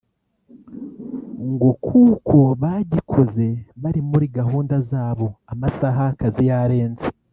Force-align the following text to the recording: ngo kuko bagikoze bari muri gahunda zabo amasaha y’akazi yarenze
ngo 1.49 1.69
kuko 1.85 2.37
bagikoze 2.61 3.47
bari 3.81 4.01
muri 4.09 4.25
gahunda 4.37 4.75
zabo 4.89 5.27
amasaha 5.53 6.01
y’akazi 6.07 6.43
yarenze 6.49 7.05